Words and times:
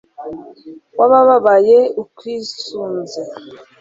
w'abababaye 0.97 1.77
ukwisunz 2.01 3.11